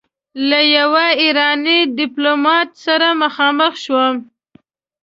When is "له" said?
0.49-0.59